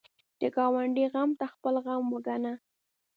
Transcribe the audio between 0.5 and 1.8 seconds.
ګاونډي غم ته خپل